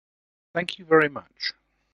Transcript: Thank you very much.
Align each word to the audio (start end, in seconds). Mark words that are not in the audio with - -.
Thank 0.55 0.79
you 0.79 0.85
very 0.85 1.09
much. 1.09 1.53